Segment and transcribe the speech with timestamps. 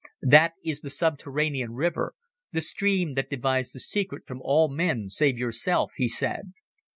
[0.23, 2.15] "That is the subterranean river,
[2.51, 6.53] the stream that divides the secret from all men save yourself," he said.